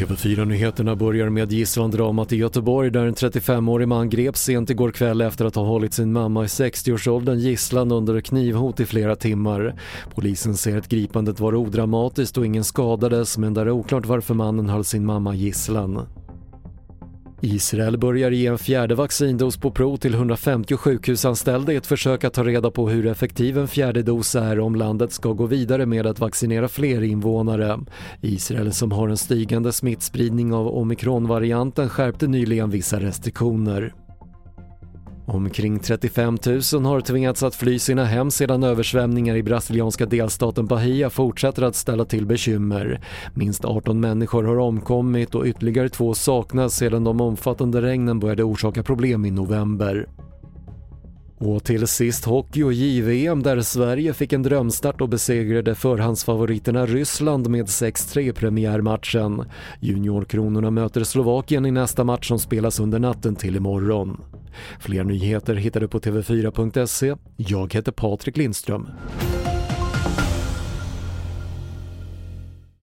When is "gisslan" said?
7.38-7.92, 15.34-16.06